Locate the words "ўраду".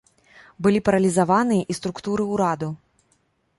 2.33-2.73